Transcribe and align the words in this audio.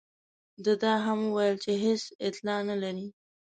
ده 0.63 0.73
دا 0.83 0.93
هم 1.05 1.19
وویل 1.27 1.55
چې 1.63 1.71
هېڅ 1.83 2.01
اطلاع 2.27 2.59
نه 2.69 2.75
لري. 2.83 3.07